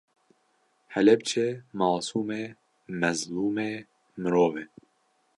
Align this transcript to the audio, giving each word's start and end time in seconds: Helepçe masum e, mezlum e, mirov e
Helepçe 0.93 1.47
masum 1.79 2.27
e, 2.41 2.43
mezlum 2.99 3.57
e, 3.69 3.71
mirov 4.21 4.53
e 4.63 4.65